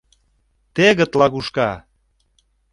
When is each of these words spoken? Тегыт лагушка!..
Тегыт 0.75 1.11
лагушка!.. 1.19 1.69